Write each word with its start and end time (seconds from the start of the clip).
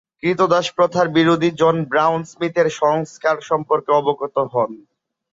ক্রীতদাস 0.19 0.67
প্রথার 0.77 1.07
বিরোধী 1.17 1.49
জন 1.61 1.75
ব্রাউন 1.91 2.21
স্মিথের 2.23 2.67
সংস্কার 2.81 3.35
সম্পর্কে 3.49 3.91
অবগত 3.93 4.35
হন। 4.53 4.71